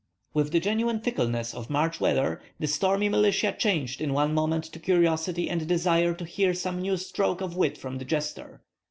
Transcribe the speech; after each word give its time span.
With 0.33 0.51
the 0.51 0.59
genuine 0.59 0.99
fickleness 0.99 1.53
of 1.53 1.69
March 1.69 1.99
weather, 1.99 2.41
the 2.59 2.65
stormy 2.65 3.07
militia 3.07 3.55
changed 3.55 4.01
in 4.01 4.13
one 4.13 4.33
moment 4.33 4.63
to 4.63 4.79
curiosity 4.79 5.47
and 5.47 5.67
desire 5.67 6.15
to 6.15 6.25
hear 6.25 6.55
some 6.55 6.81
new 6.81 6.97
stroke 6.97 7.39
of 7.39 7.55
wit 7.55 7.77
from 7.77 7.99
the 7.99 8.05
jester. 8.05 8.63